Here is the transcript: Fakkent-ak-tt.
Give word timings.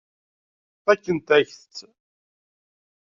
Fakkent-ak-tt. 0.83 1.77